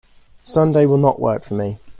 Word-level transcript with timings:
Sunday 0.41 0.87
will 0.87 0.97
not 0.97 1.19
work 1.19 1.43
for 1.43 1.53
me. 1.53 1.77